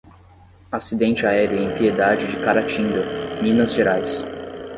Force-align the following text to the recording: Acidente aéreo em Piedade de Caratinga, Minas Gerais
Acidente 0.71 1.27
aéreo 1.27 1.59
em 1.59 1.77
Piedade 1.77 2.25
de 2.25 2.43
Caratinga, 2.43 3.03
Minas 3.39 3.71
Gerais 3.71 4.23